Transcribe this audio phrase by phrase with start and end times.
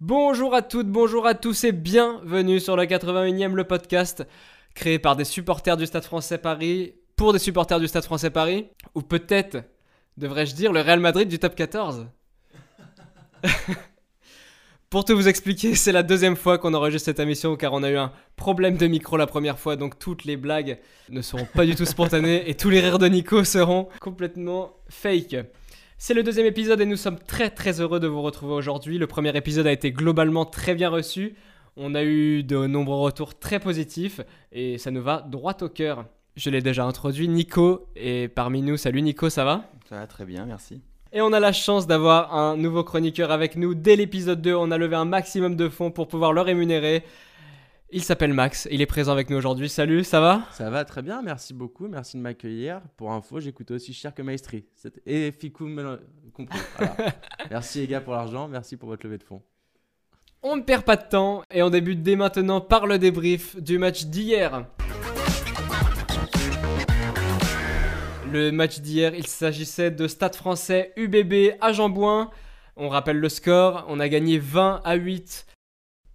[0.00, 4.26] Bonjour à toutes, bonjour à tous et bienvenue sur le 81e le podcast
[4.74, 8.68] créé par des supporters du Stade français Paris pour des supporters du Stade français Paris
[8.94, 9.58] ou peut-être
[10.16, 12.06] devrais-je dire le Real Madrid du top 14.
[14.90, 17.90] Pour tout vous expliquer, c'est la deuxième fois qu'on enregistre cette émission car on a
[17.90, 20.78] eu un problème de micro la première fois, donc toutes les blagues
[21.10, 25.36] ne seront pas du tout spontanées et tous les rires de Nico seront complètement fake.
[25.98, 28.96] C'est le deuxième épisode et nous sommes très très heureux de vous retrouver aujourd'hui.
[28.96, 31.34] Le premier épisode a été globalement très bien reçu.
[31.76, 36.06] On a eu de nombreux retours très positifs et ça nous va droit au cœur.
[36.34, 38.78] Je l'ai déjà introduit, Nico est parmi nous.
[38.78, 39.70] Salut Nico, ça va?
[39.86, 40.80] Ça va très bien, merci.
[41.12, 43.74] Et on a la chance d'avoir un nouveau chroniqueur avec nous.
[43.74, 47.02] Dès l'épisode 2, on a levé un maximum de fonds pour pouvoir le rémunérer.
[47.90, 49.70] Il s'appelle Max, il est présent avec nous aujourd'hui.
[49.70, 50.42] Salut, ça va?
[50.52, 52.82] Ça va très bien, merci beaucoup, merci de m'accueillir.
[52.98, 54.66] Pour info, j'écoute aussi cher que Maestri.
[54.74, 55.66] C'est- Et Ficou
[56.34, 56.58] compris.
[56.76, 56.94] voilà.
[57.50, 59.40] merci les gars pour l'argent, merci pour votre levée de fonds.
[60.42, 63.78] On ne perd pas de temps et on débute dès maintenant par le débrief du
[63.78, 64.66] match d'hier.
[68.30, 72.30] Le match d'hier, il s'agissait de Stade français UBB à Jambouin.
[72.76, 75.46] On rappelle le score, on a gagné 20 à 8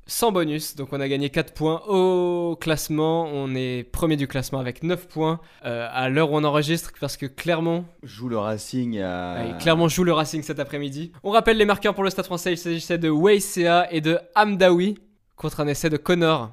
[0.06, 3.26] sans bonus, donc on a gagné 4 points au classement.
[3.34, 7.18] On est premier du classement avec 9 points euh, à l'heure où on enregistre parce
[7.18, 9.56] que Clermont Joue le Racing à.
[9.56, 11.14] Ouais, joue le Racing cet après-midi.
[11.24, 12.54] On rappelle les marqueurs pour le Stade français.
[12.54, 15.00] Il s'agissait de Weissea et de Hamdaoui
[15.36, 16.52] contre un essai de Connor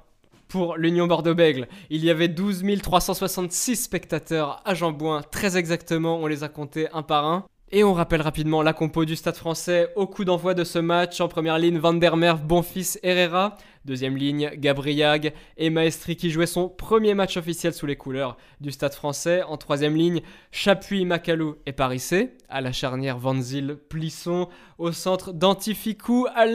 [0.50, 1.68] pour l'Union Bordeaux-Bègle.
[1.88, 6.18] Il y avait 12 366 spectateurs à Jambouin, très exactement.
[6.18, 7.46] On les a comptés un par un.
[7.72, 11.20] Et on rappelle rapidement la compo du Stade français au coup d'envoi de ce match.
[11.20, 13.56] En première ligne, Van der Merwe, Bonfils, Herrera.
[13.84, 18.72] Deuxième ligne, Gabriag et Maestri qui jouait son premier match officiel sous les couleurs du
[18.72, 19.44] Stade français.
[19.44, 20.20] En troisième ligne,
[20.50, 22.36] Chapuis, Macalou et Parissé.
[22.48, 24.48] À la charnière, Van Zyl, Plisson.
[24.78, 26.26] Au centre, Dantificou.
[26.34, 26.46] À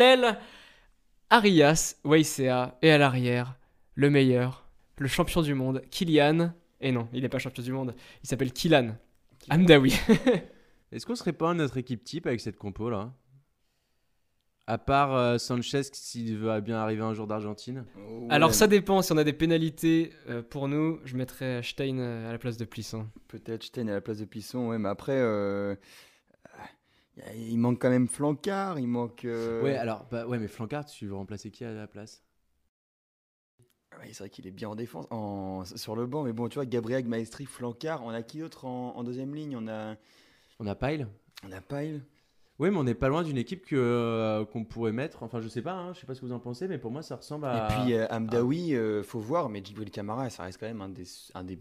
[1.30, 2.78] Arias, Weissea.
[2.81, 3.56] Et à l'arrière,
[3.96, 4.68] le meilleur,
[4.98, 6.54] le champion du monde, Kylian.
[6.82, 8.98] Et non, il n'est pas champion du monde, il s'appelle Kylan.
[9.50, 9.94] Hamdaoui.
[10.92, 13.14] Est-ce qu'on serait pas notre équipe type avec cette compo là?
[14.68, 17.86] À part euh, Sanchez s'il veut bien arriver un jour d'Argentine.
[17.96, 22.00] Ouais, Alors ça dépend, si on a des pénalités euh, pour nous, je mettrais Stein
[22.00, 23.08] euh, à la place de Plisson.
[23.28, 25.14] Peut-être Stein à la place de Plisson, ouais, mais après.
[25.16, 25.76] euh,
[27.38, 29.24] Il manque quand même Flancard, il manque.
[29.26, 32.24] euh, Ouais, alors, bah, ouais, mais Flancard, tu veux remplacer qui à la place?
[34.00, 35.64] Ouais, c'est vrai qu'il est bien en défense, en...
[35.66, 38.96] sur le banc, mais bon, tu vois, Gabriel, Maestri, Flancard, on a qui d'autre en...
[38.96, 39.56] en deuxième ligne?
[39.58, 39.96] On a,
[40.60, 41.08] On a Pyle
[41.48, 42.02] on a Pyle.
[42.58, 45.22] Oui, mais on n'est pas loin d'une équipe que, euh, qu'on pourrait mettre.
[45.24, 46.90] Enfin, je sais pas, hein, je sais pas ce que vous en pensez, mais pour
[46.90, 47.68] moi, ça ressemble à.
[47.68, 50.88] Et puis euh, Hamdaoui, euh, faut voir, mais Djibril Camara, ça reste quand même un
[50.90, 51.04] des.
[51.34, 51.60] Un des...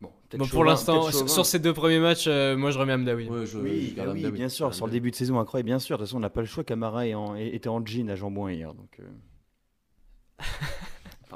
[0.00, 3.28] Bon, Bon, pour l'instant, sur, ces deux premiers matchs, euh, moi je remets Hamdaoui.
[3.28, 5.78] Ouais, je- Oui, je ah oui, bien sûr, sur le début de saison, incroyable, bien
[5.78, 5.98] sûr.
[5.98, 6.64] De toute façon, on n'a pas le choix.
[6.64, 8.72] Camara est en- était en jean à Jambouin hier.
[8.72, 9.04] Donc, euh,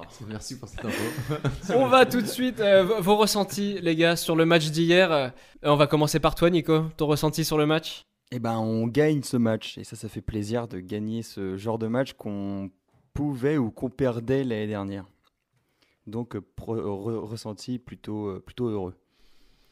[0.29, 1.35] Merci pour cette info.
[1.75, 5.13] On va tout de suite, euh, vos- ressentis les gars sur le match d'hier.
[5.13, 5.29] Euh,
[5.63, 8.05] on va commencer par toi Nico, ton ressenti sur le match?
[8.31, 9.79] Eh ben, on gagne ce match.
[9.79, 12.71] Et ça, ça fait plaisir de gagner ce genre de match qu'on
[13.13, 15.07] pouvait ou qu'on perdait l'année dernière.
[16.07, 18.95] Donc, euh, pro- re- ressenti plutôt, euh, plutôt heureux.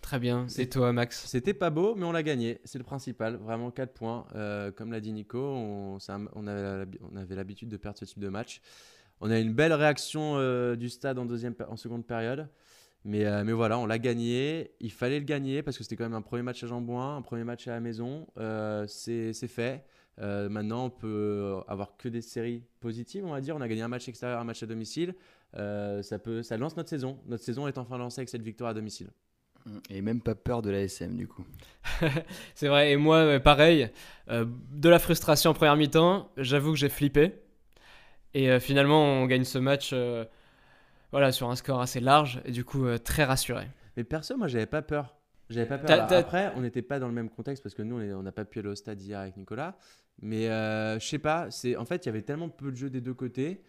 [0.01, 1.27] Très bien, C'est- et toi Max?
[1.27, 2.61] C'était pas beau, mais on l'a gagné.
[2.65, 3.37] C'est le principal.
[3.37, 4.27] Vraiment 4 points.
[4.35, 5.39] Euh, comme l'a dit Nico,
[6.09, 8.61] un- on avait l'habitude de perdre ce type de match.
[9.23, 12.49] On a une belle réaction euh, du stade en, deuxième, en seconde période.
[13.05, 14.73] Mais, euh, mais voilà, on l'a gagné.
[14.81, 17.23] Il fallait le gagner parce que c'était quand même un premier match à Jambouin, un
[17.23, 18.27] premier match à la maison.
[18.37, 19.85] Euh, c'est c'est fait.
[20.21, 23.57] Euh, maintenant, on peut avoir que des séries positives, on va dire.
[23.57, 25.15] On a gagné un match extérieur, un match à domicile.
[25.57, 27.19] Euh, ça, peut, ça lance notre saison.
[27.27, 29.11] Notre saison est enfin lancée avec cette victoire à domicile.
[29.91, 31.45] Et même pas peur de la SM, du coup.
[32.55, 33.91] C'est vrai, et moi pareil,
[34.29, 37.35] euh, de la frustration en première mi-temps, j'avoue que j'ai flippé.
[38.35, 40.25] Et euh, finalement on gagne ce match euh,
[41.11, 43.67] voilà, sur un score assez large et du coup euh, très rassuré.
[43.97, 45.15] Mais perso, moi, j'avais pas peur.
[45.51, 45.91] J'avais pas peur.
[45.91, 48.33] Alors, t'as- Après, on n'était pas dans le même contexte parce que nous, on n'a
[48.33, 49.77] pas pu aller au stade hier avec Nicolas.
[50.23, 52.89] Mais euh, je sais pas, c'est en fait, il y avait tellement peu de jeux
[52.89, 53.61] des deux côtés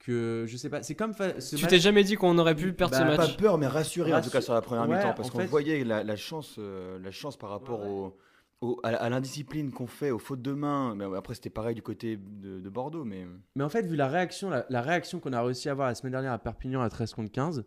[0.00, 0.82] que je sais pas.
[0.82, 3.16] C'est comme fa- ce Tu match- t'es jamais dit qu'on aurait pu perdre Bah, ce
[3.16, 5.14] Pas match peur, mais rassuré en tout cas sur la première Ouais, mi-temps.
[5.14, 8.16] Parce qu'on fait- voyait la, la chance, euh, la chance par rapport au,
[8.60, 10.94] au- à, à l'indiscipline qu'on fait, aux fautes de main.
[10.94, 13.04] Mais après, c'était pareil du côté de, de Bordeaux.
[13.04, 13.26] Mais
[13.56, 15.94] Mais en fait, vu la réaction, la, la réaction qu'on a réussi à avoir la
[15.94, 17.64] semaine dernière à Perpignan à 13 contre 15,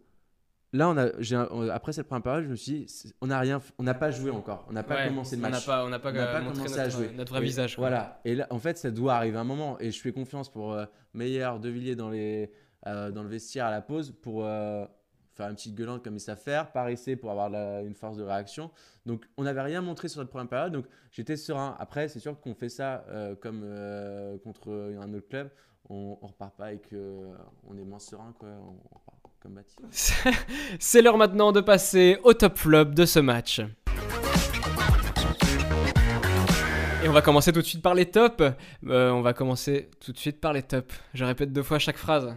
[0.74, 3.28] là, on a, j'ai un- on- après cette première période, je me suis dit, on
[3.28, 5.66] n'a rien, on n'a pas joué encore, on n'a pas Ouais, commencé le On match.
[5.68, 7.12] n'a pas, on n'a pas, On n'a euh, pas commencé notre, à jouer.
[7.14, 7.76] notre vrai Et visage.
[7.76, 7.82] quoi.
[7.90, 8.22] Voilà.
[8.26, 9.78] Et là, en fait, ça doit arriver un moment.
[9.80, 12.52] Et je fais confiance pour euh, Meyer, De Villiers dans, les,
[12.88, 14.86] euh, dans le vestiaire à la pause pour euh,
[15.42, 17.52] faire une petite gueulante comme ils savent faire, pas rester pour avoir
[17.84, 18.72] une force de réaction.
[19.06, 21.76] Donc on n'avait rien montré sur notre première période, donc j'étais serein.
[21.80, 24.72] Après, c'est sûr qu'on fait ça euh, comme euh, contre
[25.02, 25.50] un autre club,
[25.90, 28.50] on, on repart pas et qu'on est moins serein, quoi.
[29.42, 29.82] Comme Baptiste.
[30.80, 33.60] C'est l'heure maintenant de passer au top flop de ce match.
[37.04, 38.44] Et on va commencer tout de suite par les tops.
[38.86, 40.94] Euh, on va commencer tout de suite par les tops.
[41.16, 42.36] Je répète deux fois chaque phrase.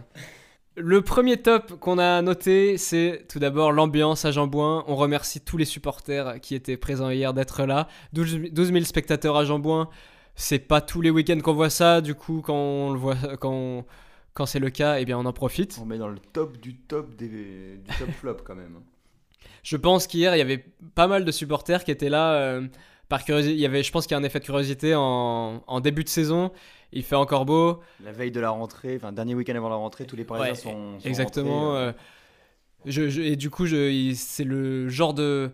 [0.77, 4.83] Le premier top qu'on a noté, c'est tout d'abord l'ambiance à Jambouin.
[4.87, 7.87] On remercie tous les supporters qui étaient présents hier d'être là.
[8.11, 9.89] 12 12 000 spectateurs à Jambouin.
[10.35, 12.01] C'est pas tous les week-ends qu'on voit ça.
[12.01, 13.85] Du coup, quand on le voit, quand, on-
[14.33, 15.77] quand c'est le cas, eh bien on en profite.
[15.81, 17.29] On met dans le top du top des,
[17.77, 18.79] du top flop quand même.
[19.63, 22.67] Je pense qu'hier, il y avait pas mal de supporters qui étaient là euh,
[23.07, 23.53] par curiosité.
[23.55, 26.03] Il y avait, je pense qu'il y a un effet de curiosité en, en début
[26.03, 26.51] de saison.
[26.93, 27.81] Il fait encore beau.
[28.03, 30.55] La veille de la rentrée, enfin dernier week-end avant la rentrée, tous les Parisiens Ouais,
[30.55, 31.67] sont, sont Exactement.
[31.71, 31.91] rentrés, euh, euh,
[32.85, 35.51] je, je- et du coup, c'est le genre de,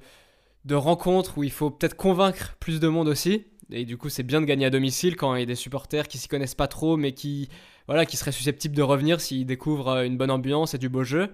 [0.65, 3.45] de rencontre où il faut peut-être convaincre plus de monde aussi.
[3.71, 6.07] Et du coup, c'est bien de gagner à domicile quand il y a des supporters
[6.09, 7.47] qui s'y connaissent pas trop, mais qui,
[7.87, 11.03] voilà, qui seraient susceptibles de revenir s'ils découvrent euh, une bonne ambiance et du beau
[11.03, 11.29] jeu.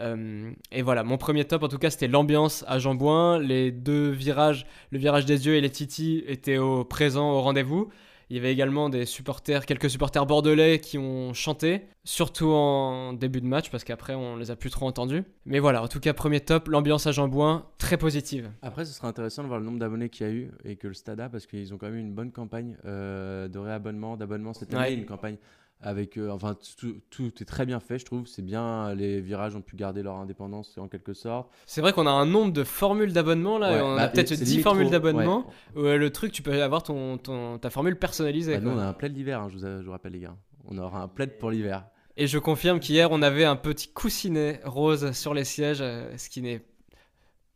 [0.00, 3.38] Euh, et voilà, mon premier top en tout cas, c'était l'ambiance à Jambouin.
[3.40, 7.90] Les deux virages, le virage des yeux et les titis étaient au présent au rendez-vous.
[8.30, 13.40] Il y avait également des supporters, quelques supporters bordelais qui ont chanté, surtout en début
[13.40, 15.24] de match parce qu'après on les a plus trop entendus.
[15.46, 18.50] Mais voilà, en tout cas premier top, l'ambiance à Jambouin très positive.
[18.62, 20.88] Après, ce sera intéressant de voir le nombre d'abonnés qu'il y a eu et que
[20.88, 24.16] le Stade a parce qu'ils ont quand même eu une bonne campagne euh, de réabonnement,
[24.16, 24.82] d'abonnement cette année.
[24.82, 24.94] Ouais.
[24.94, 25.36] Une campagne
[25.80, 26.16] avec.
[26.16, 28.26] euh, enfin, tout, tout est très bien fait, je trouve.
[28.26, 28.94] C'est bien.
[28.94, 31.50] Les virages ont pu garder leur indépendance en quelque sorte.
[31.66, 34.28] C'est vrai qu'on a un nombre de formules d'abonnement là, Ouais, on bah, a peut-être
[34.28, 35.46] c'est 10 limite formules d'abonnement.
[35.76, 35.98] Ouais.
[35.98, 38.54] le truc, tu peux avoir ton, ton- ta formule personnalisée.
[38.54, 40.36] Bah, nous, on a un plaid d'hiver, hein, je, vous, je vous rappelle, les gars.
[40.66, 41.84] On aura un plaid pour l'hiver.
[42.16, 46.30] Et je confirme qu'hier on avait un petit coussinet rose sur les sièges, euh, ce
[46.30, 46.64] qui n'est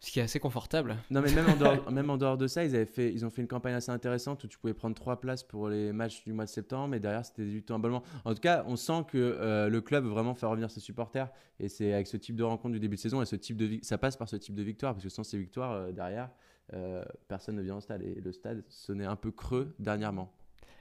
[0.00, 0.96] ce qui est assez confortable.
[1.10, 3.30] Non, mais même en, dehors, même en dehors de ça, ils, avaient fait, ils ont
[3.30, 6.32] fait une campagne assez intéressante où tu pouvais prendre trois places pour les matchs du
[6.32, 8.02] mois de septembre et derrière, c'était du temps abonnement.
[8.24, 11.28] En tout cas, on sent que euh, le club veut vraiment faire revenir ses supporters
[11.58, 13.78] et c'est avec ce type de rencontre du début de saison et ce type de
[13.82, 16.30] ça passe par ce type de victoire parce que sans ces victoires, euh, derrière,
[16.74, 20.32] euh, personne ne vient au stade et le stade sonnait un peu creux dernièrement.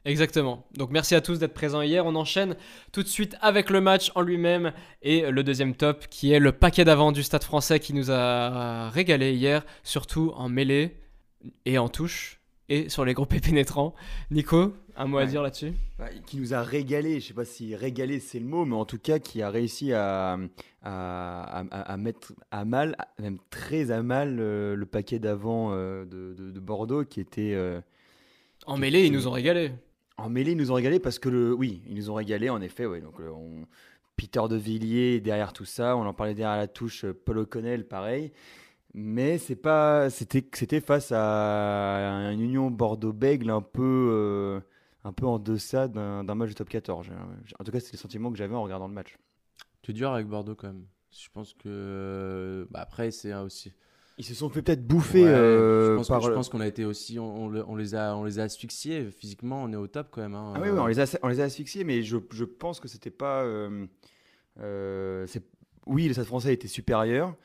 [0.07, 0.65] Exactement.
[0.77, 2.05] Donc merci à tous d'être présents hier.
[2.05, 2.55] On enchaîne
[2.93, 4.71] tout de suite avec le match en lui-même
[5.01, 8.89] et le deuxième top qui est le paquet d'avant du Stade français qui nous a
[8.89, 10.95] régalé hier, surtout en mêlée
[11.65, 12.39] et en touche
[12.69, 13.95] et sur les groupes pénétrants.
[14.31, 15.73] Nico, un mot à dire là-dessus?
[15.99, 18.85] Bah, qui nous a régalé, je sais pas si régalé c'est le mot, mais en
[18.85, 20.37] tout cas qui a réussi à,
[20.83, 26.05] à, à- à mettre à mal, même très à mal, euh, le paquet d'avant euh,
[26.05, 27.81] de, de- de Bordeaux qui était euh,
[28.65, 29.71] En mêlée, ils nous ont régalé.
[30.17, 30.51] En mêlée.
[30.51, 32.85] Ils nous ont régalé parce que le, oui, ils nous ont régalé en effet.
[32.85, 33.65] Ouais, donc on-
[34.15, 37.87] Peter de Villiers derrière tout ça, on en parlait derrière la touche, euh, Paul O'Connell
[37.87, 38.31] pareil.
[38.93, 44.59] Mais c'est pas, c'était, c'était face à une Union Bordeaux-Bègle un peu, euh,
[45.03, 47.07] un peu en deçà d'un, match de top 14.
[47.45, 49.17] J'ai- En tout cas, c'est le sentiment que j'avais en regardant le match.
[49.83, 50.85] Tu es dur avec Bordeaux quand même.
[51.11, 52.67] Je pense que.
[52.71, 53.73] bah, après, c'est aussi.
[54.19, 56.21] Ils se sont fait peut-être bouffer Ouais, euh, je pense, que- par.
[56.23, 57.19] je pense qu'on a été aussi.
[57.19, 59.09] On, on le- on les a, on les a asphyxiés.
[59.11, 60.33] Physiquement, on est au top quand même.
[60.33, 60.53] hein.
[60.55, 62.87] Ah oui, oui, on les a, on les a asphyxiés, mais je, je pense que
[62.87, 63.43] c'était pas.
[63.43, 63.85] euh,
[64.59, 65.43] euh, c'est-
[65.85, 67.35] oui, le Stade français était supérieur,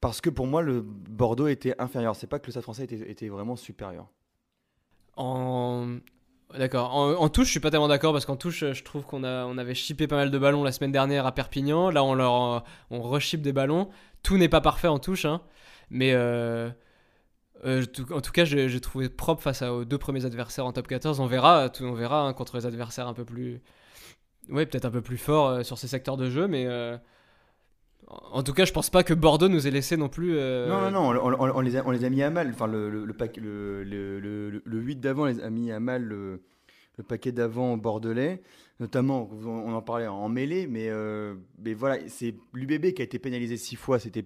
[0.00, 2.16] parce que pour moi, le Bordeaux était inférieur.
[2.16, 4.08] C'est pas que le Stade français était, était vraiment supérieur.
[5.16, 5.96] En
[6.56, 6.94] D'accord.
[6.94, 9.44] En, en touche, je suis pas tellement d'accord parce qu'en touche, je trouve qu'on a,
[9.46, 11.90] on avait chippé pas mal de ballons la semaine dernière à Perpignan.
[11.90, 13.88] Là, on leur, on rechip des ballons.
[14.22, 15.42] Tout n'est pas parfait en touche, hein.
[15.90, 16.70] Mais euh,
[17.64, 21.20] euh, en tout cas, j'ai trouvé propre face aux deux premiers adversaires en top 14.
[21.20, 23.60] On verra, on verra hein, contre les adversaires un peu plus,
[24.50, 26.96] ouais, peut-être un peu plus forts euh, sur ces secteurs de jeu, mais euh,
[28.08, 30.34] en tout cas, je pense pas que Bordeaux nous ait laissé non plus.
[30.34, 31.20] Non, non, non,
[31.54, 32.50] on, les a, on les a mis à mal.
[32.50, 35.80] Enfin, le, le, le, paquet- le, le, le- le 8 d'avant les a mis à
[35.80, 36.42] mal le,
[37.08, 38.42] paquet d'avant bordelais,
[38.80, 40.88] notamment, on en parlait en mêlée, mais,
[41.58, 43.98] mais voilà, c'est l'UBB qui a été pénalisé six fois.
[43.98, 44.24] C'était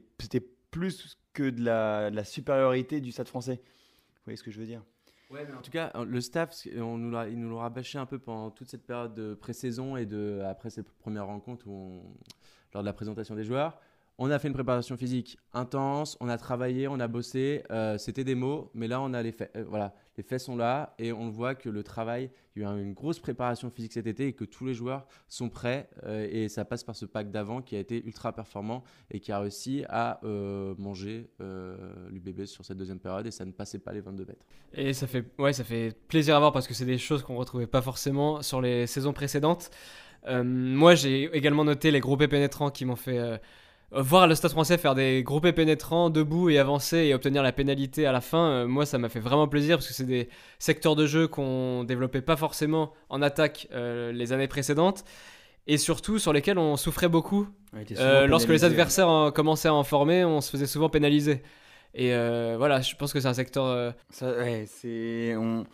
[0.71, 3.61] plus que de la, supériorité du Stade français.
[3.63, 4.83] Vous voyez ce que je veux dire?
[5.31, 8.51] Mais en tout cas, le staff, on nous il nous l'aura bâché un peu pendant
[8.51, 13.37] toute cette période de pré-saison et de, après cette première rencontre lors de la présentation
[13.37, 13.81] des joueurs.
[14.23, 17.63] On a fait une préparation physique intense, on a travaillé, on a bossé.
[17.71, 19.51] euh, C'était des mots, mais là, on a les faits.
[19.57, 22.71] Euh, voilà, les faits sont là et on voit que le travail, il y a
[22.77, 25.89] eu une grosse préparation physique cet été et que tous les joueurs sont prêts.
[26.05, 29.33] euh, et ça passe par ce pack d'avant qui a été ultra performant et qui
[29.33, 30.21] a réussi à
[30.77, 31.31] manger
[32.11, 34.45] l'UBB sur cette deuxième période et ça ne passait pas les 22 mètres.
[34.75, 37.37] Et ça fait, ouais, ça fait plaisir à voir parce que c'est des choses qu'on
[37.37, 39.71] retrouvait pas forcément sur les saisons précédentes.
[40.31, 43.41] Moi, j'ai également noté les groupés pénétrants qui m'ont fait
[43.93, 48.07] voir le Stade français faire des groupés pénétrants debout et avancer et obtenir la pénalité
[48.07, 50.29] à la fin, euh, moi ça m'a fait vraiment plaisir parce que c'est des
[50.59, 55.05] secteurs de jeu qu'on développait pas forcément en attaque euh, les années précédentes
[55.67, 57.49] et surtout sur lesquels on souffrait beaucoup.
[58.01, 61.43] Euh, lorsque les pénalisés, adversaires en- commençaient à en former, on se faisait souvent pénaliser.
[61.95, 63.65] Et euh, voilà, je pense que c'est un secteur.
[63.67, 65.65] euh, Ça, ouais, c'est on,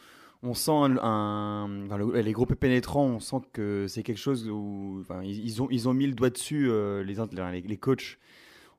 [0.47, 4.49] on sent un, un- enfin, le- les groupes pénétrants, on sent que c'est quelque chose
[4.49, 7.61] où enfin, ils, ils ont ils ont mis le doigt dessus euh, les, int- les
[7.62, 8.19] les coachs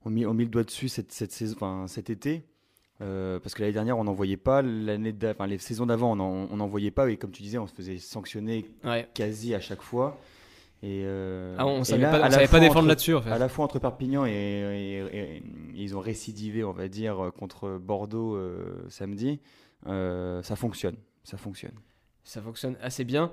[0.05, 2.43] ont mis ont mis le doigt dessus cette cette saison enfin, cet été
[3.01, 6.19] euh, parce que l'année dernière on n'en voyait pas l'année enfin, les saisons d'avant on
[6.19, 9.07] en- on n'en voyait pas et comme tu disais on se faisait sanctionner ouais.
[9.13, 10.17] quasi à chaque fois
[10.83, 13.31] et, euh, Ah, on et savait là, pas, on savait pas défendre là-dessus en fait.
[13.31, 15.43] à la fois entre Perpignan et, et- et- et
[15.75, 19.39] ils ont récidivé, on va dire, contre Bordeaux euh, samedi.
[19.85, 20.95] Ça fonctionne,
[21.27, 21.73] ça fonctionne.
[22.23, 23.31] Ça fonctionne assez bien.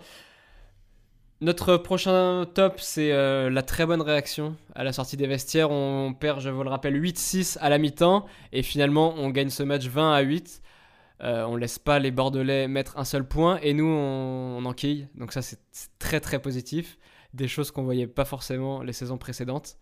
[1.40, 5.70] Notre prochain top, c'est euh, la très bonne réaction à la sortie des vestiaires.
[5.70, 8.24] On perd, je vous le rappelle, 8-6 à la mi-temps.
[8.52, 10.62] Et finalement, on gagne ce match 20 à 8.
[11.22, 13.58] Euh, on laisse pas les Bordelais mettre un seul point.
[13.62, 15.08] Et nous, on, on enquille.
[15.16, 15.58] Donc ça, c'est
[15.98, 16.98] très très positif.
[17.34, 19.76] Des choses qu'on voyait pas forcément les saisons précédentes.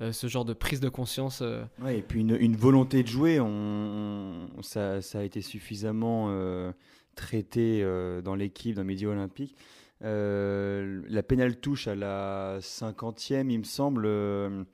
[0.00, 1.40] Euh, ce genre de prise de conscience.
[1.42, 5.40] euh, Ouais, et puis une, une volonté de jouer, on, on- ça, ça a été
[5.42, 6.70] suffisamment euh,
[7.20, 9.54] traité euh, dans l'équipe, dans Midi Olympique.
[10.02, 14.04] Euh, la pénale touche à la 50e, il me semble.
[14.06, 14.64] euh,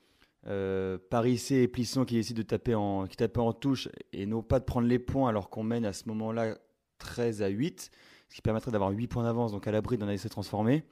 [0.48, 4.42] euh, Parissé et Plisson qui décident de taper en, qui tapaient en touche et non
[4.42, 6.56] pas de prendre les points alors qu'on mène à ce moment-là
[6.98, 7.90] 13 à 8,
[8.28, 10.84] ce qui permettrait d'avoir 8 points d'avance, donc à l'abri d'un essai transformé.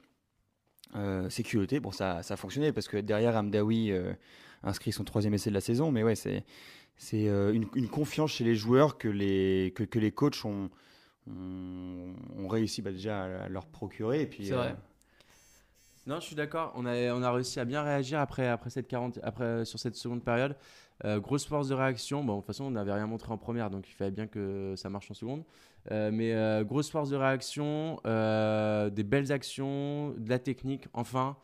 [0.95, 4.13] Euh, sécurité, bon ça, ça a fonctionné parce que derrière Amdawi euh,
[4.63, 6.43] inscrit son troisième essai de la saison, mais ouais c'est
[6.97, 10.69] c'est une, une confiance chez les joueurs que les que, que les coachs ont
[11.27, 14.75] ont, ont réussi bah, déjà à, leur procurer et puis C'est vrai.
[16.07, 16.71] Non, je suis d'accord.
[16.75, 19.95] On a, on a réussi à bien réagir après, après cette 40, après, sur cette
[19.95, 20.55] seconde période.
[21.03, 22.23] Euh, grosse force de réaction.
[22.23, 24.75] Bon, de toute façon, on n'avait rien montré en première, donc il fallait bien que
[24.77, 25.43] ça marche en seconde.
[25.91, 31.37] Euh, mais euh, grosse force de réaction, euh, des belles actions, de la technique, enfin.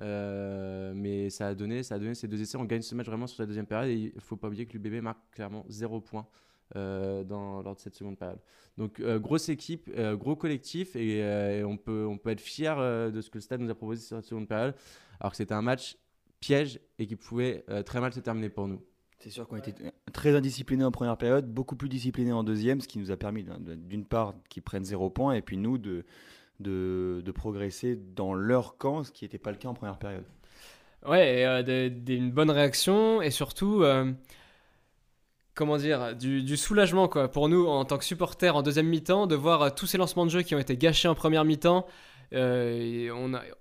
[0.00, 2.58] Euh, mais ça a donné, ça a donné ces deux essais.
[2.58, 3.90] On gagne ce match vraiment sur la deuxième période.
[3.90, 6.26] Et il faut pas oublier que l'UBB marque clairement zéro point
[6.74, 8.40] euh, dans, lors de cette seconde période.
[8.76, 12.40] Donc euh, grosse équipe, euh, gros collectif et, euh, et on, peut, on peut être
[12.40, 14.74] fier euh, de ce que le stade nous a proposé sur cette seconde période.
[15.20, 15.96] Alors que c'était un match
[16.40, 18.82] piège et qui pouvait euh, très mal se terminer pour nous.
[19.18, 19.74] C'est sûr qu'on était
[20.12, 23.44] très indisciplinés en première période, beaucoup plus disciplinés en deuxième, ce qui nous a permis
[23.44, 26.04] d'un- d'un- d'une part qu'ils prennent zéro point et puis nous de,
[26.60, 30.24] de, de progresser dans leur camp, ce qui n'était pas le cas en première période.
[31.08, 34.12] Ouais, et, euh, une bonne réaction et surtout, euh,
[35.56, 37.28] comment dire, du, soulagement quoi.
[37.28, 40.26] Pour nous, en tant que supporters en deuxième mi-temps, de voir euh, tous ces lancements
[40.26, 41.86] de jeu qui ont été gâchés en première mi-temps.
[42.34, 43.10] euh,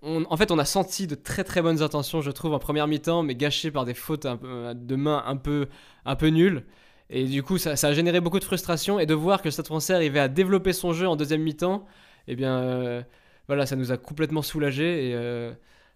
[0.03, 3.23] en fait, on a senti de très très bonnes intentions, je trouve, en première mi-temps,
[3.23, 5.67] mais gâchées par des fautes de main un peu,
[6.05, 6.65] un peu nulles.
[7.09, 8.99] Et du coup, ça, a généré beaucoup de frustration.
[8.99, 11.85] Et de voir que le Stade français arrivait à développer son jeu en deuxième mi-temps,
[12.27, 13.03] eh bien, euh,
[13.47, 15.11] voilà, ça nous a complètement soulagés.
[15.11, 15.51] Et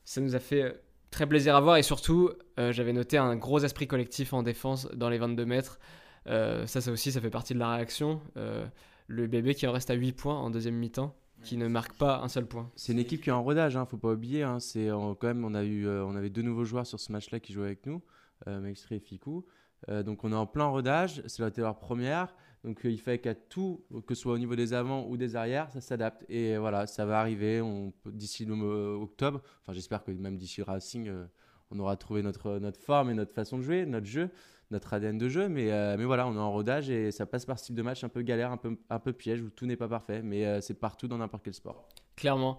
[0.05, 1.77] ça nous a fait très plaisir à voir.
[1.77, 5.79] Et surtout, euh, j'avais noté un gros esprit collectif en défense dans les 22 mètres.
[6.27, 8.21] Euh, ça, ça aussi, ça fait partie de la réaction.
[8.37, 8.65] Euh,
[9.07, 12.19] le bébé qui en reste à 8 points en deuxième mi-temps, qui ne marque pas
[12.19, 12.69] un seul point.
[12.75, 14.43] C'est une équipe qui est en rodage, hein, faut pas oublier.
[14.43, 14.59] hein.
[14.59, 17.11] c'est euh, quand même, on a eu, euh, on avait deux nouveaux joueurs sur ce
[17.11, 18.01] match-là qui jouaient avec nous,
[18.47, 19.45] euh, Maxtré et Ficou.
[19.87, 21.23] Euh, donc on est en plein rodage.
[21.25, 22.35] C'est la leur première.
[22.63, 25.35] Donc euh, il fallait qu'à tout, que ce soit au niveau des avants ou des
[25.35, 26.25] arrières, ça s'adapte.
[26.29, 27.61] Et voilà, ça va arriver.
[28.05, 29.41] D'ici mois- octobre.
[29.63, 31.25] Enfin, j'espère que même d'ici Racing, euh,
[31.71, 34.29] on aura trouvé notre notre forme et notre façon de jouer, notre jeu,
[34.71, 35.47] notre ADN de jeu.
[35.47, 38.03] Mais euh, mais voilà, on est en rodage et ça passe par style de match
[38.03, 40.21] un peu galère, un peu un peu piège où tout n'est pas parfait.
[40.21, 41.87] Mais euh, c'est partout dans n'importe quel sport.
[42.17, 42.57] Clairement.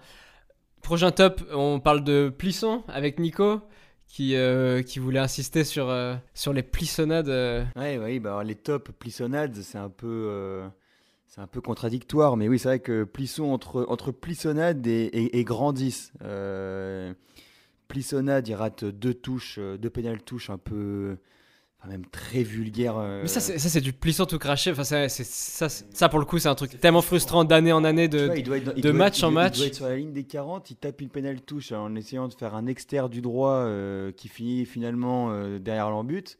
[0.82, 3.60] Prochain top, on parle de Plisson avec Nico.
[4.12, 7.28] Qui, euh, qui voulait insister sur, euh, sur les plissonnades.
[7.28, 10.66] euh, Ouais, ouais, bah, les tops plissonnades, c'est un peu, euh,
[11.28, 15.38] c'est un peu contradictoire, mais oui, c'est vrai que Plisson entre entre plissonnade et, et,
[15.38, 16.12] et grandissent.
[17.86, 21.16] Plissonnade, il rate deux touches, deux pénales touches un peu,
[21.80, 22.96] enfin, même très vulgaires.
[22.98, 24.70] euh, Mais ça, c'est du Plisson tout craché.
[24.70, 28.08] Enfin, ça, ça, pour le coup, c'est un truc tellement frustrant d'année en année.
[28.08, 29.54] De, vois, il doit être dans- il de doit match être- en il doit- match.
[29.56, 32.28] Il doit être sur la ligne des 40, il tape une pénale touche en essayant
[32.28, 36.38] de faire un externe du droit euh, qui finit finalement euh, derrière l'embut,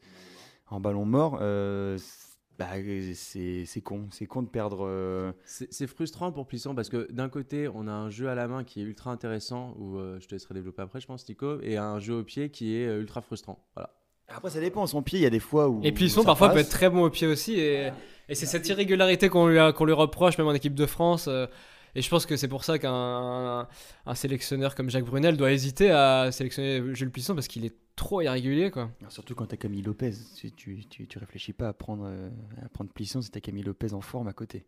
[0.69, 1.37] en ballon mort.
[1.41, 2.19] euh, c'est-
[2.59, 2.67] bah,
[3.15, 4.85] c'est con, c'est con de perdre.
[4.85, 8.47] euh, C'est frustrant pour Plisson parce que d'un côté, on a un jeu à la
[8.47, 11.59] main qui est ultra intéressant, où euh, je te laisserai développer après, je pense, Nico,
[11.63, 13.65] et un jeu au pied qui est ultra frustrant.
[13.75, 13.89] Voilà.
[14.35, 14.85] Après, ça dépend.
[14.87, 15.81] Son pied, il y a des fois où.
[15.83, 16.55] Et Plisson, parfois, passe.
[16.55, 17.59] peut être très bon au pied aussi.
[17.59, 17.89] Et,
[18.29, 21.27] et c'est cette irrégularité qu'on lui, a- qu'on lui reproche, même en équipe de France.
[21.27, 21.47] euh,
[21.95, 23.67] Et je pense que c'est pour ça qu'un
[24.05, 28.21] un sélectionneur comme Jacques Brunel doit hésiter à sélectionner Jules Plisson parce qu'il est trop
[28.21, 28.71] irrégulier.
[28.71, 28.89] Quoi.
[29.09, 30.13] Surtout quand t'as Camille Lopez.
[30.37, 32.29] Tu, tu, tu, tu réfléchis pas à prendre, euh,
[32.65, 34.65] à prendre Plisson si t'as Camille Lopez en forme à côté.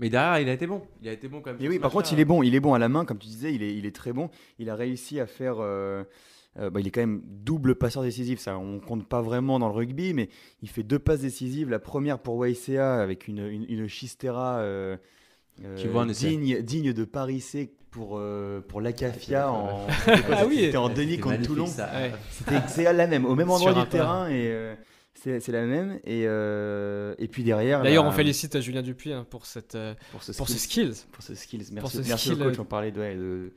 [0.00, 0.82] Mais derrière, il a été bon.
[1.02, 1.56] Il a été bon quand même.
[1.58, 2.42] Mais sur oui, par contre, il est bon.
[2.42, 3.52] Il est bon à la main, comme tu disais.
[3.52, 4.30] Il est, il est très bon.
[4.58, 5.56] Il a réussi à faire.
[5.58, 6.04] euh,
[6.58, 8.40] euh, bah, il est quand même double passeur décisif.
[8.40, 10.28] Ça, on compte pas vraiment dans le rugby, mais
[10.62, 11.68] il fait deux passes décisives.
[11.70, 14.96] La première pour YCA avec une, une, une Chistera euh,
[15.64, 20.76] euh, digne, digne de Paris C pour, euh, pour l'Acafia en, Ah oui.
[20.76, 21.64] en Denis c'était contre Toulon.
[21.64, 22.12] Ouais.
[22.30, 24.74] C'était c'est la même, au même endroit Sur du terrain et euh,
[25.14, 25.98] c'est la même.
[26.04, 27.82] Et, euh, et puis derrière.
[27.82, 29.76] D'ailleurs, on félicite Julien Dupuis hein, pour, cette,
[30.12, 30.94] pour ce pour ses skills.
[30.94, 31.06] skills.
[31.12, 31.66] Pour ce skills.
[31.72, 32.58] Merci, Pour ce merci skill, au coach.
[32.58, 33.52] On parlait de, ouais, de,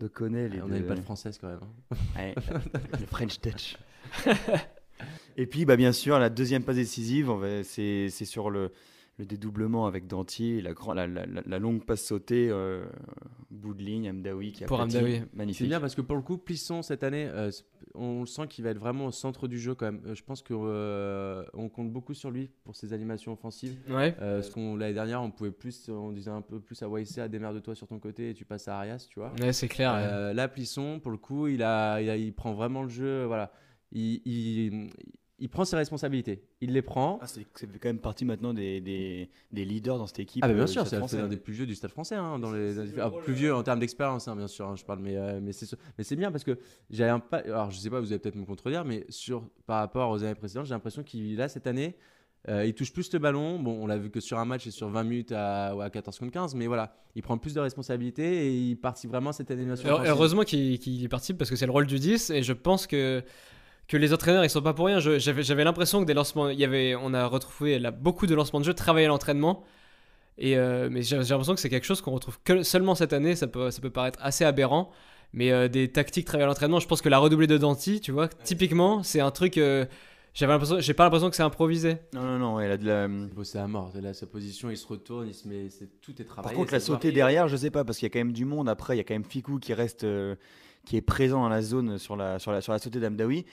[0.00, 0.54] de Connell.
[0.54, 1.60] et Ah, On de- n'avait pas de française quand même.
[1.62, 1.96] hein.
[2.16, 2.34] Ouais,
[3.00, 3.76] le French touch.
[5.36, 7.30] et puis, bah, bien sûr, la deuxième passe décisive,
[7.62, 8.72] c'est sur le,
[9.20, 12.84] le dédoublement avec Dantier, la, grand- la, la, la- la longue passe sautée, euh,
[13.50, 15.18] bout de ligne, Amdaoui qui a Pour Amdaoui.
[15.20, 15.68] C'est Magnifique.
[15.68, 17.50] bien parce que pour le coup, Plisson cette année, euh,
[17.94, 20.00] on le sent qu'il va être vraiment au centre du jeu quand même.
[20.06, 23.76] Euh, je pense que euh, on compte beaucoup sur lui pour ses animations offensives.
[23.90, 24.16] Ouais.
[24.20, 27.28] Euh, ce qu'on l'année dernière, on pouvait plus, on disait un peu plus à YC,
[27.28, 29.32] démerde-toi sur ton côté et tu passes à Arias, tu vois.
[29.40, 29.92] Ouais, c'est clair.
[29.92, 30.34] ouais.
[30.34, 33.24] Là, Plisson, pour le coup, il, a, il, a- il prend vraiment le jeu.
[33.26, 33.52] Voilà.
[33.92, 34.90] Il, il, il
[35.48, 36.42] prend ses responsabilités.
[36.60, 37.18] Il les prend.
[37.22, 40.44] Ah, c'est quand même partie maintenant des, des, des leaders dans cette équipe.
[40.44, 42.16] Ah, bien euh, sûr, c'est l'un des plus vieux du stade français.
[42.16, 44.76] hein, dans les, dans les- ah, plus vieux en termes d'expérience, hein, bien sûr, hein,
[44.76, 44.98] je parle.
[45.00, 46.58] Mais, euh, mais c'est sûr- mais c'est bien parce que
[46.90, 47.38] j'ai un pas.
[47.38, 50.34] Alors, je sais pas, vous allez peut-être me contredire, mais sur, par rapport aux années
[50.34, 51.96] précédentes, j'ai l'impression qu'il, là, cette année,
[52.48, 53.58] euh, il touche plus le ballon.
[53.58, 55.90] Bon, on l'a vu que sur un match et sur 20 minutes à, ou à
[55.90, 59.32] 14 contre 15, mais voilà, il prend plus de responsabilités et il participe vraiment à
[59.34, 59.88] cette animation.
[60.04, 63.22] Heureusement qu'il y participe parce que c'est le rôle du 10 et je pense que,
[63.90, 65.00] que les entraîneurs ils sont pas pour rien.
[65.00, 68.34] J'avais j'avais l'impression que des lancements, il y avait, on a retrouvé là, beaucoup de
[68.36, 69.64] lancements de jeu, travaillé à l'entraînement.
[70.38, 73.12] Et euh, mais j'ai j'ai l'impression que c'est quelque chose qu'on retrouve que seulement cette
[73.12, 73.34] année.
[73.36, 74.90] Ça peut, ça peut paraître assez aberrant,
[75.32, 76.78] mais euh, des tactiques travaillées à l'entraînement.
[76.80, 79.58] Je pense que la redoublée de Danti, tu vois, typiquement, c'est un truc.
[79.58, 79.84] euh,
[80.32, 81.96] j'avais l'impression, j'ai pas l'impression que c'est improvisé.
[82.14, 83.08] Non, non, non, elle a de la.
[83.08, 83.90] Bossait à mort.
[84.00, 86.54] Là, sa position, il se retourne, il se met, c'est- tout est travaillé.
[86.54, 88.44] Par contre, la sautée derrière, je sais pas, parce qu'il y a quand même du
[88.44, 88.68] monde.
[88.68, 90.36] Après, il y a quand même Fikou qui reste, euh,
[90.86, 93.44] qui est présent dans la zone sur la, sur la, sur la sautée d'Amdaoui.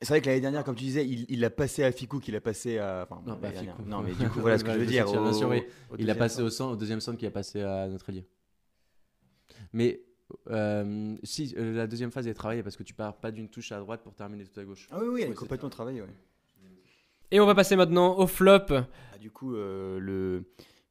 [0.00, 2.40] C'est vrai que l'année dernière, comme tu disais, il l'a passé à Fikou, qu'il a
[2.40, 3.06] passé à.
[3.08, 3.50] Enfin, Non, pas.
[3.50, 3.82] Fickou.
[3.84, 5.06] Non, mais du coup, voilà ce que je veux dire.
[5.10, 5.64] bien sûr, oui.
[5.98, 8.22] Il a deuxième passé au, centre, au deuxième centre qui a passé à notre lieu.
[9.72, 10.00] Mais
[10.50, 13.72] euh, si euh, la deuxième phase est travaillée parce que tu pars pas d'une touche
[13.72, 14.86] à droite pour terminer tout à gauche.
[14.90, 16.08] Ah oui, oui, elle est complètement travaillée, ouais.
[17.30, 18.66] Et on va passer maintenant au flop.
[18.70, 20.44] Ah, du coup, euh, le.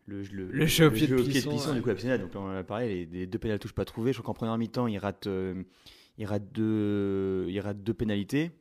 [0.09, 1.23] Le, Le jeu au pied de ouais.
[1.23, 2.21] du coup, exceptionnel.
[2.21, 4.13] Donc, là, on a parlé, les, les deux pénales touches pas trouvées.
[4.13, 5.63] Je crois qu'en première mi-temps, il rate, euh,
[6.17, 8.51] il rate deux, il rate deux pénalités.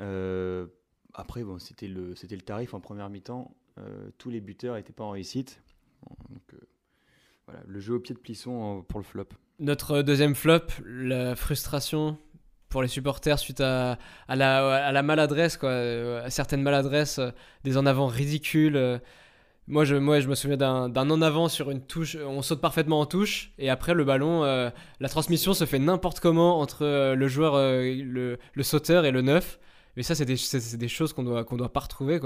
[0.00, 0.66] Euh,
[1.14, 3.54] après, bon, c'était le, c'était le tarif en première mi-temps.
[3.78, 5.60] Euh, tous les buteurs n'étaient pas en réussite.
[7.48, 9.28] Euh, le jeu au pied de Plisson pour le flop.
[9.58, 12.18] Notre deuxième flop, la frustration
[12.68, 17.20] pour les supporters suite à, à, la, maladresse, quoi, à certaines maladresses,
[17.64, 19.00] des en avant ridicules.
[19.68, 23.00] Moi je, moi, je me souviens d'un en avant sur une touche, on saute parfaitement
[23.00, 27.56] en touche, et après le ballon, la transmission se fait n'importe comment entre le joueur,
[27.56, 29.58] le, le sauteur et le neuf.
[29.96, 32.20] Mais ça, c'est des, choses qu'on doit, doit pas retrouver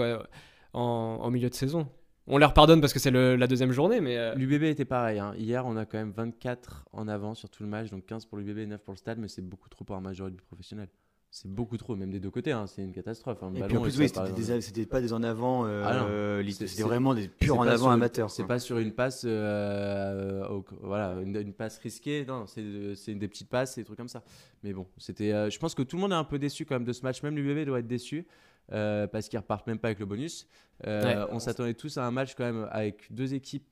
[0.72, 1.88] en, milieu de saison.
[2.26, 5.18] On leur pardonne parce que c'est la deuxième journée, mais euh, L'UBB était pareil.
[5.18, 5.34] hein.
[5.36, 8.38] Hier, on a quand même 24 en avant sur tout le match, donc 15 pour
[8.38, 10.88] l'UBB et 9 pour le stade, mais c'est beaucoup trop pour un rugby professionnel.
[11.32, 12.50] C'est beaucoup trop, même des deux côtés.
[12.50, 12.66] hein.
[12.66, 13.38] C'est une catastrophe.
[13.42, 13.52] hein.
[13.54, 17.14] Et puis en plus, oui, c'était, pas des en avant, euh, Ah euh, c'était vraiment
[17.14, 18.30] des purs en avant amateurs.
[18.30, 22.24] C'est pas sur une passe, euh, au- voilà, une, une passe risquée.
[22.26, 24.22] Non, c'est c'est des petites passes, des trucs comme ça.
[24.64, 25.32] Mais bon, c'était.
[25.32, 27.02] euh, je pense que tout le monde est un peu déçu quand même de ce
[27.02, 27.22] match.
[27.22, 28.26] Même l'UBB doit être déçu
[28.72, 30.48] euh, parce qu'ils repartent même pas avec le bonus.
[30.86, 33.66] Euh, On s'attendait tous à un match quand même avec deux équipes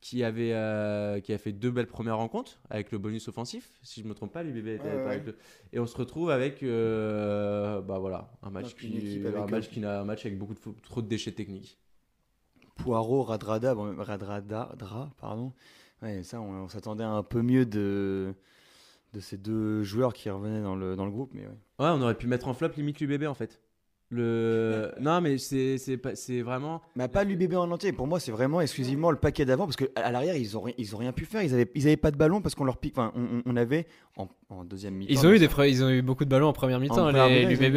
[0.00, 3.70] qui avaient euh, qui a fait deux belles premières rencontres avec le bonus offensif.
[3.82, 5.36] Si je me trompe pas, l'UBB était Ouais, le-
[5.72, 9.68] et on se retrouve avec euh, bah voilà un match Donc, qui un avec match
[9.70, 11.78] qui n'a un match avec beaucoup de trop de déchets techniques.
[12.76, 15.52] Poirot, Radrada, bon, Radrada, Dra, pardon.
[16.02, 18.34] Ouais, ça, on, on s'attendait un peu mieux de,
[19.14, 21.52] de ces deux joueurs qui revenaient dans le, dans le groupe, mais ouais.
[21.78, 23.60] Ouais, on aurait pu mettre en flop limite l'UBB en fait.
[24.10, 24.92] Le...
[25.00, 25.76] Non, mais c'est
[26.42, 26.80] vraiment.
[26.94, 27.92] Mais pas l'UBB en entier.
[27.92, 30.74] Pour moi, c'est vraiment exclusivement le paquet d'avant, parce qu'à à, l'arrière, ils ont, ri-
[30.78, 31.42] ils ont rien pu faire.
[31.42, 32.96] Ils avaient, ils avaient pas de ballon parce qu'on leur pique.
[32.96, 33.12] Enfin,
[33.46, 35.12] on, avait en, en deuxième mi-temps.
[35.12, 37.10] ils ont eu des ils ont eu beaucoup de ballons en première mi-temps.
[37.10, 37.76] L'UBB,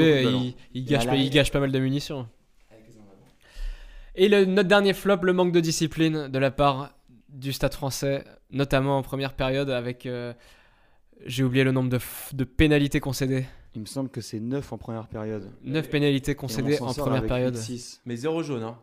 [0.73, 2.27] ils, gâchent, pas- mal de munitions.
[4.15, 6.91] Et le, notre dernier flop, le manque de discipline de la part
[7.29, 10.05] du Stade français, notamment en première période avec.
[10.05, 10.33] euh,
[11.25, 13.45] J'ai oublié le nombre de, f- de pénalités concédées.
[13.79, 15.49] Il me semble que c'est 9 en première période.
[15.63, 17.55] 9 pénalités concédées en première période.
[17.55, 18.01] 8-6.
[18.05, 18.77] Mais zéro jaune, hein.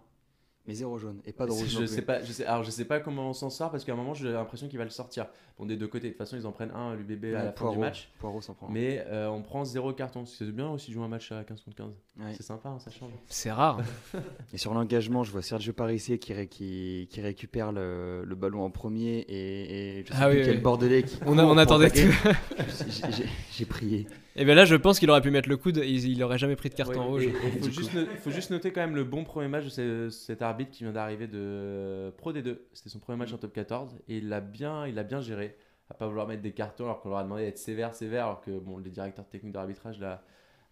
[0.67, 1.69] Mais zéro jaune et pas de rouge.
[1.69, 1.89] Je non plus.
[1.89, 3.97] sais pas, je sais, alors je sais pas comment on s'en sort parce qu'à un
[3.97, 5.27] moment j'ai l'impression qu'il va le sortir.
[5.61, 7.41] Bon, des deux côtés, de toute façon ils en prennent un l'UBB à Ouais, la
[7.45, 8.09] fin Poirot, du match.
[8.19, 8.69] Poirot s'en prend.
[8.69, 10.25] Mais euh, on prend zéro carton.
[10.25, 11.87] C'est bien aussi de jouer un match à 15 contre 15.
[12.19, 12.33] Ouais.
[12.37, 13.13] C'est sympa, hein, ça change.
[13.29, 13.81] C'est rare.
[14.53, 18.65] Et sur l'engagement, je vois Sergio Parissé qui, ré- qui, qui récupère le, le ballon
[18.65, 20.61] en premier et, et je sais Ah plus oui, quel oui.
[20.63, 22.13] Bordelais qui On, a- on attendait tout.
[23.53, 24.09] J'ai prié.
[24.39, 25.79] Et bien là, je pense qu'il aurait pu mettre le coude.
[25.79, 27.25] Il, il aurait jamais pris de carton Ouais, rouge.
[27.25, 30.11] Il faut, juste no- faut juste noter quand même le bon premier match de ce-
[30.11, 32.59] cet arbitre qui vient d'arriver de Pro D2.
[32.75, 35.57] C'était son premier match en top 14 et il l'a bien, il l'a bien géré.
[35.89, 38.41] À pas vouloir mettre des cartons alors qu'on leur a demandé d'être sévère, sévère, alors
[38.41, 40.23] que bon, le directeur technique d'arbitrage là,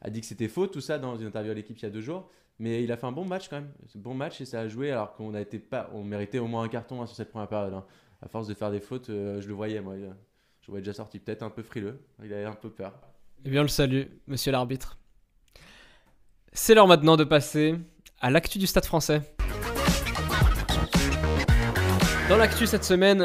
[0.02, 1.90] a dit que c'était faux, tout ça dans une interview à l'équipe il y a
[1.90, 2.28] deux jours.
[2.58, 3.70] Mais il a fait un bon match quand même.
[3.86, 6.38] C'est un bon match et ça a joué alors qu'on a été pas, on méritait
[6.38, 7.72] au moins un carton hein, sur cette première période.
[7.74, 7.84] hein.
[8.22, 9.94] À force de faire des fautes, euh, je le voyais moi.
[9.96, 10.02] il-
[10.60, 11.98] Je le voyais déjà sorti, peut-être un peu frileux.
[12.24, 12.92] Il avait un peu peur.
[13.46, 14.96] Eh bien, on le salue, monsieur l'arbitre.
[16.54, 17.74] C'est l'heure maintenant de passer
[18.22, 19.20] à l'actu du stade français.
[22.30, 23.22] Dans l'actu cette semaine,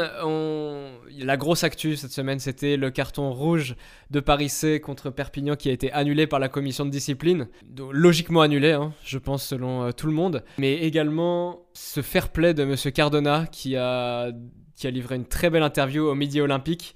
[1.18, 3.76] la grosse actu cette semaine, c'était le carton rouge
[4.10, 7.48] de Paris C contre Perpignan qui a été annulé par la commission de discipline.
[7.90, 10.44] Logiquement annulé, hein, je pense, selon euh, tout le monde.
[10.58, 14.32] Mais également ce fair play de monsieur Cardona qui a,
[14.76, 16.94] qui a livré une très belle interview au Midi Olympique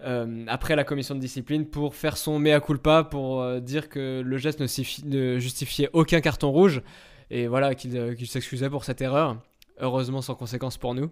[0.00, 4.22] euh, après la commission de discipline pour faire son mea culpa, pour euh, dire que
[4.24, 6.82] le geste ne, justifiait aucun carton rouge
[7.30, 9.40] et voilà qu'il euh, qu'il s'excusait pour cette erreur.
[9.78, 11.10] Heureusement sans conséquence pour nous.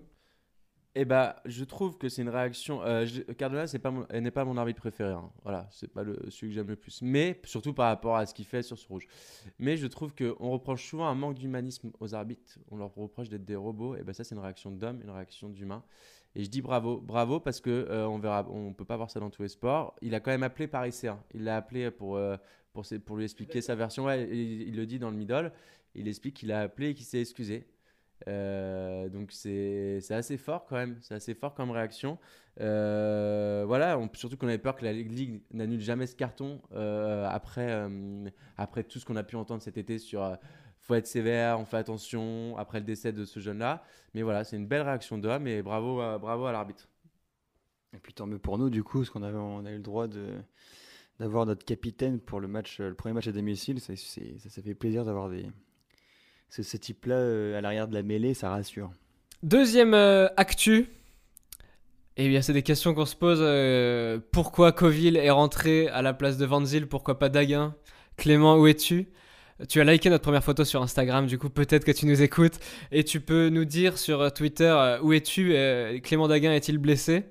[0.95, 2.83] Eh bah, je trouve que c'est une réaction.
[3.07, 5.13] Je- Cardona, c'est n'est pas mon arbitre préféré.
[5.13, 5.31] hein.
[5.43, 7.01] Voilà, c'est pas le, celui que j'aime le plus.
[7.01, 9.07] Mais surtout par rapport à ce qu'il fait sur ce rouge.
[9.59, 12.59] Mais je trouve qu'on reproche souvent un manque d'humanisme aux arbitres.
[12.71, 13.97] On leur reproche d'être des robots.
[13.97, 15.83] Et ben ça, c'est une réaction d'homme, une réaction d'humain.
[16.35, 19.21] Et je dis bravo, bravo parce que euh, on verra, on peut pas voir ça
[19.21, 19.95] dans tous les sports.
[20.01, 21.17] Il a quand même appelé Paris C1.
[21.35, 22.37] Il l'a appelé pour euh,
[22.73, 24.05] pour, lui expliquer sa version.
[24.05, 25.53] Ouais, il, le dit dans le middle.
[25.95, 27.67] Il explique qu'il a appelé et qu'il s'est excusé.
[28.29, 32.19] Euh, donc c'est assez fort quand même, c'est assez fort comme réaction.
[32.61, 37.91] Euh, voilà, surtout qu'on avait peur que la Ligue n'annule jamais ce carton après,
[38.57, 40.39] après tout ce qu'on a pu entendre cet été sur
[40.83, 43.83] faut être sévère, on fait attention après le décès de ce jeune-là.
[44.15, 46.89] Mais voilà, c'est une belle réaction d'homme et bravo, à- bravo à l'arbitre.
[47.95, 49.83] Et puis tant mieux pour nous, du coup, parce qu'on avait, on a eu le
[49.83, 50.27] droit de
[51.21, 53.81] d'avoir notre capitaine pour le match, le premier match à domicile.
[53.81, 55.47] Ça, ça fait plaisir d'avoir des
[56.49, 58.91] ce, ce type-là euh, à l'arrière de la mêlée, ça rassure.
[59.43, 60.89] Deuxième euh, actu.
[62.17, 63.39] Eh bien, c'est des questions qu'on se pose.
[63.41, 67.75] euh, pourquoi Coville est rentré à la place de Van Zyl Pourquoi pas Daguin?
[68.17, 69.07] Clément, où es-tu?
[69.69, 72.59] Tu as liké notre première photo sur Instagram, du coup, peut-être que tu nous écoutes.
[72.91, 75.55] Et tu peux nous dire sur euh, Twitter euh, où es-tu?
[75.55, 77.25] Euh, Clément Daguin est-il blessé?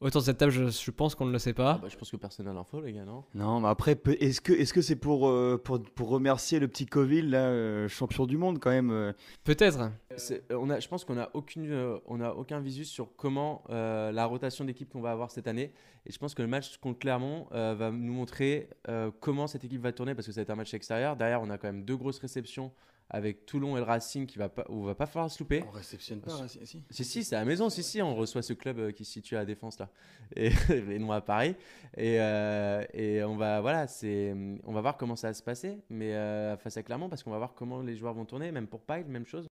[0.00, 1.78] Autour de cette table, je, je pense qu'on ne le sait Ah pas.
[1.82, 3.22] bah, je pense que personne n'a l'info, les gars, non?
[3.34, 7.48] Non, mais après, est-ce que c'est pour, euh, pour pour remercier le petit Coville, là,
[7.48, 9.12] euh, champion du monde quand même euh,
[9.44, 9.90] Peut-être.
[10.12, 13.62] Euh, on a, je pense qu'on n'a aucune, euh, on a aucun visu sur comment
[13.68, 15.72] euh, la rotation d'équipe qu'on va avoir cette année.
[16.06, 19.64] Et je pense que le match contre Clermont euh, va nous montrer euh, comment cette
[19.64, 21.14] équipe va tourner parce que ça va être un match extérieur.
[21.16, 22.72] Derrière, on a quand même deux grosses réceptions
[23.10, 25.64] avec Toulon et le Racing qui va pas, où va pas falloir se louper.
[25.66, 26.84] On réceptionne pas, si, si.
[26.90, 27.68] Si, si, c'est à la maison.
[27.68, 29.88] Si, si, on reçoit ce club euh, qui se situe à la Défense, là.
[30.36, 31.56] Et, et non à Paris.
[31.96, 34.32] Et, euh, et on, va, voilà, c'est,
[34.64, 35.78] on va voir comment ça va se passer.
[35.90, 38.52] Mais euh, face à Clermont, parce qu'on va voir comment les joueurs vont tourner.
[38.52, 39.46] Même pour Pyle, même chose.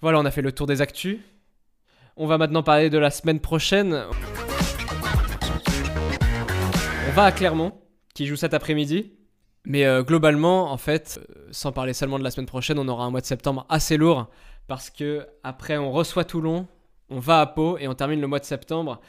[0.00, 1.20] Voilà, on a fait le tour des actus.
[2.16, 3.94] On va maintenant parler de la semaine prochaine.
[7.08, 7.72] On va à Clermont,
[8.14, 9.15] qui joue cet après-midi.
[9.68, 13.04] Mais euh, globalement, en fait, euh, sans parler seulement de la semaine prochaine, on aura
[13.04, 14.28] un mois de septembre assez lourd.
[14.68, 16.66] Parce que après, on reçoit Toulon,
[17.10, 19.00] on va à Pau et on termine le mois de septembre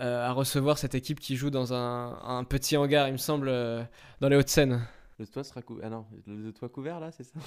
[0.00, 3.48] euh, à recevoir cette équipe qui joue dans un, un petit hangar, il me semble,
[3.48, 3.82] euh,
[4.20, 4.82] dans les Hauts-de-Seine.
[5.18, 5.84] Le toit sera couvert.
[5.86, 7.38] Ah non, le toit couvert là, c'est ça?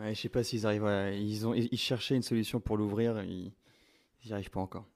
[0.00, 0.86] Ouais, je sais pas s'ils arrivent.
[0.86, 3.20] à- Ils ont, ils cherchaient une solution pour l'ouvrir.
[3.22, 3.52] Ils
[4.24, 4.86] n'y arrivent pas encore.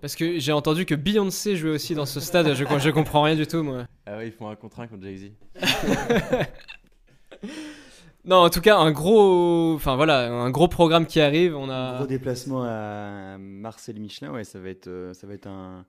[0.00, 3.36] Parce que j'ai entendu que Beyoncé jouait aussi dans ce stade, je, je comprends rien
[3.36, 3.86] du tout, moi.
[4.06, 5.32] Ah ouais, ils font un contre un contre Jay-Z.
[8.24, 11.56] Non, en tout cas, un gros, enfin voilà, un gros programme qui arrive.
[11.56, 11.96] On a.
[11.96, 15.84] Gros déplacement à Marcel Michelin, ouais, ça va être, euh, ça va être un,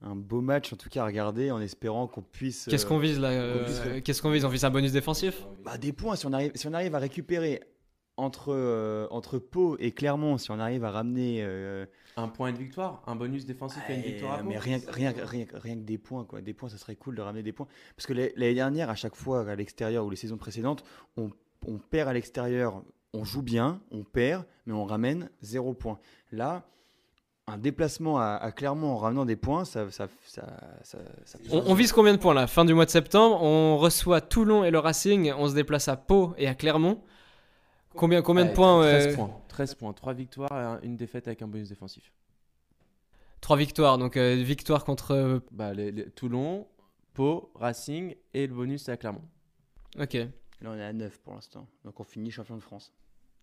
[0.00, 2.66] un beau match en tout cas à regarder en espérant qu'on puisse.
[2.70, 5.46] Qu'est-ce euh, qu'on vise là euh, Qu'est-ce qu'on vise On vise un bonus défensif?
[5.64, 7.60] Bah, des points, si on arrive, si on arrive à récupérer
[8.16, 11.40] entre, euh, entre Pau et Clermont, si on arrive à ramener.
[11.42, 11.84] euh,
[12.16, 14.78] Un point et une victoire, un bonus défensif et une eh, victoire à mais rien,
[14.88, 16.40] rien, rien, rien que des points, quoi.
[16.40, 17.66] Des points, ça serait cool de ramener des points.
[17.94, 20.82] Parce que l'année dernière, à chaque fois, à l'extérieur ou les saisons précédentes,
[21.16, 21.30] on,
[21.66, 25.98] on perd à l'extérieur, on joue bien, on perd, mais on ramène zéro point.
[26.32, 26.64] Là,
[27.48, 30.46] un déplacement à, à Clermont en ramenant des points, ça, ça, ça,
[30.82, 32.46] ça- ça- on, on vise combien de points là?
[32.46, 35.96] Fin du mois de septembre, on reçoit Toulon et le Racing, on se déplace à
[35.96, 37.02] Pau et à Clermont.
[37.96, 39.40] Combien, combien de Ouais, points 13 euh, points.
[39.48, 39.92] 13 points.
[39.92, 42.12] 3 victoires et un- une défaite avec un bonus défensif.
[43.40, 45.12] 3 victoires, donc euh, victoire contre.
[45.12, 46.66] euh, Bah, les- les- Toulon,
[47.14, 49.22] Pau, Racing et le bonus à Clermont.
[49.98, 50.14] Ok.
[50.14, 51.66] Là, on est à 9 pour l'instant.
[51.84, 52.92] Donc, on finit champion de France.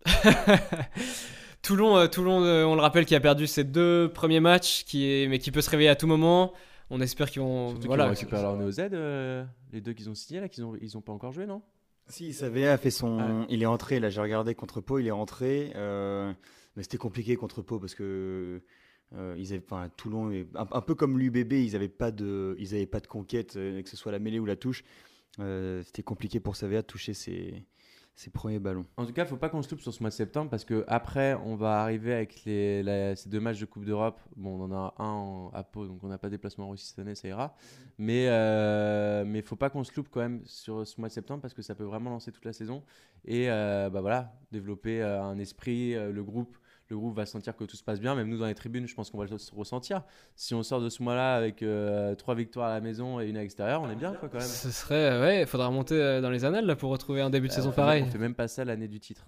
[1.61, 5.05] Toulon, euh, Toulon euh, on le rappelle, qui a perdu ses deux premiers matchs, qui
[5.09, 6.51] est, mais qui peut se réveiller à tout moment.
[6.89, 7.69] On espère qu'ils vont.
[7.69, 8.03] Surtout voilà.
[8.03, 10.75] qu'ils vont récupérer leur Néo Z, euh, les deux qu'ils ont signés là, qu'ils ont,
[10.81, 11.61] ils ont pas encore joué, non?
[12.07, 13.17] Si, Savea a fait son.
[13.41, 13.45] Ouais.
[13.49, 15.71] Il est rentré, là, j'ai regardé contre Pau, il est rentré.
[15.75, 16.31] euh,
[16.75, 18.61] Mais c'était compliqué contre Pau parce que.
[19.15, 22.73] euh, ils avaient, enfin, Toulon, un, un peu comme l'UBB, ils n'avaient pas, de, ils
[22.75, 24.83] avaient pas de conquête, euh, que ce soit la mêlée ou la touche.
[25.39, 27.63] Euh, c'était compliqué pour Savea de toucher ses,
[28.15, 28.85] ses premiers ballons.
[28.97, 30.83] En tout cas, faut pas qu'on se loupe sur ce mois de septembre parce que
[30.87, 34.19] après, on va arriver avec les, ces deux matchs de Coupe d'Europe.
[34.35, 36.87] Bon, on en a un à Pau, donc on n'a pas de déplacement en Russie
[36.87, 37.55] cette année, ça ira.
[37.97, 41.41] Mais euh, mais faut pas qu'on se loupe quand même sur ce mois de septembre
[41.41, 42.83] parce que ça peut vraiment lancer toute la saison
[43.25, 46.57] et euh, bah voilà, développer euh, un esprit, euh, le groupe.
[46.93, 48.93] Le groupe va sentir que tout se passe bien, même nous dans les tribunes, je
[48.93, 50.03] pense qu'on va le ressentir.
[50.35, 53.35] Si on sort de ce mois-là avec euh, trois victoires à la maison et une
[53.37, 54.47] à l'extérieur, on est bien quoi quand même.
[54.47, 55.09] Ce serait.
[55.11, 57.51] euh, Ouais, il faudra remonter euh, dans les annales là, pour retrouver un début de
[57.53, 58.03] Euh, saison pareil.
[58.07, 59.25] On fait même pas ça l'année du titre.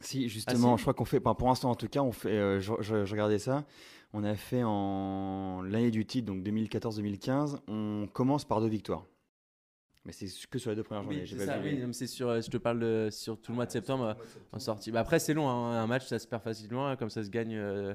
[0.00, 2.60] Si, justement, si je crois qu'on fait, pour l'instant en tout cas, on fait, euh,
[2.60, 3.64] je, je- je regardais ça,
[4.12, 9.06] on a fait en l'année du titre, donc 2014-2015, on commence par deux victoires.
[10.06, 11.22] Mais c'est que sur les deux premières journées.
[11.22, 12.78] Oui, c'est pas ça, vu oui, les- non, mais c'est sur, euh, je te parle
[12.78, 14.16] de, sur tout le mois de septembre
[14.52, 14.92] en sortie.
[14.92, 17.28] Bah, après, c'est long, hein, un match, ça se perd facilement, hein, comme ça se
[17.28, 17.56] gagne.
[17.56, 17.92] euh,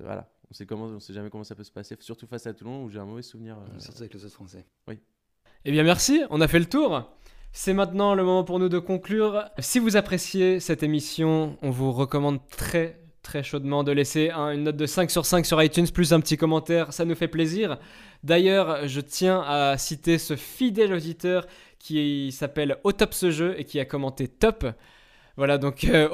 [0.00, 2.54] voilà, on sait, comment, on sait jamais comment ça peut se passer, surtout face à
[2.54, 3.56] Toulon où j'ai un mauvais souvenir.
[3.58, 4.64] euh, Surtout avec le Stade français.
[5.66, 7.10] Eh bien merci, on a fait le tour.
[7.52, 9.44] C'est maintenant le moment pour nous de conclure.
[9.58, 14.64] Si vous appréciez cette émission, on vous recommande très très chaudement de laisser un- une
[14.64, 17.78] note de 5 sur 5 sur iTunes plus un petit commentaire, ça nous fait plaisir.
[18.24, 21.46] D'ailleurs, je tiens à citer ce fidèle auditeur
[21.78, 24.66] qui s'appelle Au et qui a commenté top.
[25.36, 26.08] Voilà, donc euh,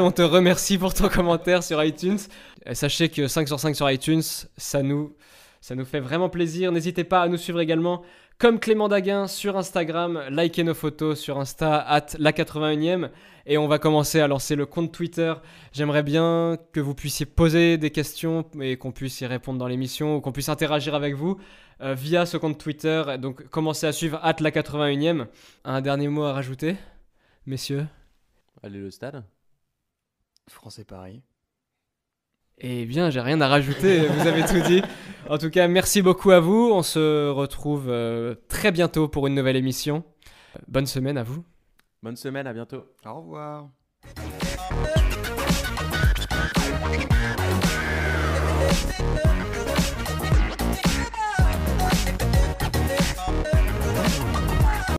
[0.00, 2.18] on te remercie pour ton commentaire sur iTunes.
[2.66, 4.22] Euh, sachez que 5 sur 5 sur iTunes,
[4.56, 5.14] ça nous,
[5.60, 6.72] ça nous fait vraiment plaisir.
[6.72, 8.02] N'hésitez pas à nous suivre également
[8.38, 13.10] comme Clément Daguin sur Instagram, likez nos photos sur Insta, at la 81e.
[13.46, 15.32] Et on va commencer à lancer le compte Twitter.
[15.72, 20.16] J'aimerais bien que vous puissiez poser des questions et qu'on puisse y répondre dans l'émission
[20.16, 21.38] ou qu'on puisse interagir avec vous
[21.80, 23.02] euh, via ce compte Twitter.
[23.18, 25.28] Donc commencez à suivre at la 81e.
[25.64, 26.76] Un dernier mot à rajouter,
[27.46, 27.86] messieurs?
[28.62, 29.24] Allez, le stade?
[30.48, 31.22] Français Paris.
[32.58, 34.82] Eh bien, j'ai rien à rajouter, vous avez tout dit.
[35.28, 36.70] En tout cas, merci beaucoup à vous.
[36.72, 40.04] On se retrouve euh, très bientôt pour une nouvelle émission.
[40.56, 41.44] Euh, bonne semaine à vous.
[42.02, 42.84] Bonne semaine, à bientôt.
[43.04, 43.68] Au revoir.